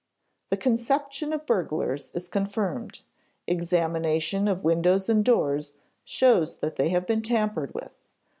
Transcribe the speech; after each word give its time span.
The 0.49 0.57
conception 0.57 1.31
of 1.31 1.45
burglars 1.45 2.09
is 2.15 2.27
confirmed; 2.27 3.01
examination 3.45 4.47
of 4.47 4.63
windows 4.63 5.09
and 5.09 5.23
doors 5.23 5.77
shows 6.03 6.57
that 6.57 6.75
they 6.75 6.89
have 6.89 7.05
been 7.05 7.21
tampered 7.21 7.75
with. 7.75 7.93